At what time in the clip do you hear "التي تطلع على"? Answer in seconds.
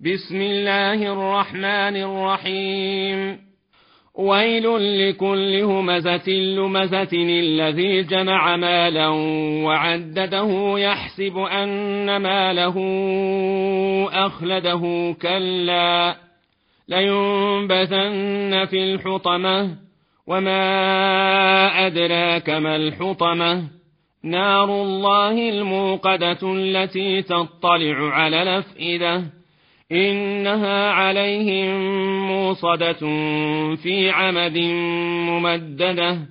26.42-28.42